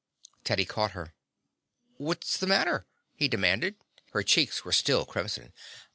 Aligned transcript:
Teddy 0.43 0.65
caught 0.65 0.93
her. 0.93 1.13
"What's 1.97 2.35
the 2.35 2.47
matter?" 2.47 2.87
he 3.13 3.27
demanded. 3.27 3.75
Her 4.13 4.23
cheeks 4.23 4.65
were 4.65 4.71
still 4.71 5.05
crimson. 5.05 5.53